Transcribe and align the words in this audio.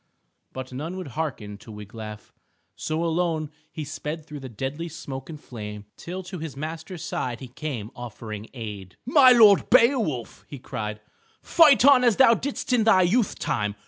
But 0.51 0.73
none 0.73 0.97
would 0.97 1.09
hearken 1.09 1.59
to 1.59 1.71
Wiglaf. 1.71 2.33
So 2.75 3.03
alone 3.05 3.51
he 3.71 3.83
sped 3.83 4.25
through 4.25 4.39
the 4.39 4.49
deadly 4.49 4.89
smoke 4.89 5.29
and 5.29 5.39
flame, 5.39 5.85
till 5.95 6.23
to 6.23 6.39
his 6.39 6.57
master's 6.57 7.03
side 7.03 7.39
he 7.39 7.49
came 7.49 7.91
offering 7.95 8.49
aid. 8.55 8.97
"My 9.05 9.31
lord 9.31 9.69
Beowulf," 9.69 10.43
he 10.47 10.57
cried, 10.57 11.01
"fight 11.43 11.85
on 11.85 12.03
as 12.03 12.15
thou 12.15 12.33
didst 12.33 12.73
in 12.73 12.83
thy 12.83 13.03
youth 13.03 13.37
time. 13.37 13.75